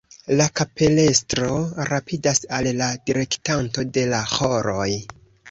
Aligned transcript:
La 0.39 0.45
kapelestro 0.59 1.49
rapidas 1.89 2.41
al 2.59 2.71
la 2.81 2.89
direktanto 3.11 3.87
de 3.99 4.09
la 4.17 4.25
ĥoroj. 4.35 4.91